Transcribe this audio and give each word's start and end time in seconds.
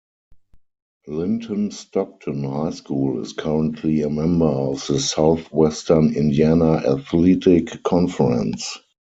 Linton-Stockton 1.05 2.43
High 2.45 2.71
School 2.71 3.21
is 3.21 3.33
currently 3.33 4.01
a 4.01 4.09
member 4.09 4.47
of 4.47 4.83
the 4.87 4.99
Southwestern 4.99 6.15
Indiana 6.15 6.77
Athletic 6.77 7.83
Conference. 7.83 8.79